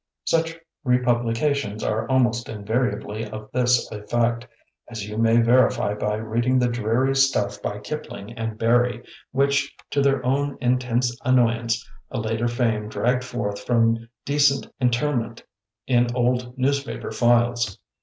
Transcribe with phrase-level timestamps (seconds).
[0.25, 4.47] Such republications are almost invariably of this effect,
[4.89, 10.01] as you may verify by reading the dreary stuff by Kipling and Barrie which, to
[10.01, 15.43] their own intense annoyance, a later fame dragged forth from decent interment
[15.85, 17.77] in old newspaper files.